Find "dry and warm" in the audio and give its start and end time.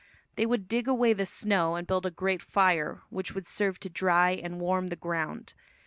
3.91-4.87